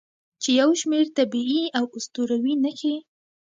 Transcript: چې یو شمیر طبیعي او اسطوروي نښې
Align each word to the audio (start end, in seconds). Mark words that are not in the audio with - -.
چې 0.41 0.49
یو 0.61 0.69
شمیر 0.81 1.05
طبیعي 1.17 1.63
او 1.77 1.85
اسطوروي 1.97 2.53
نښې 2.63 2.95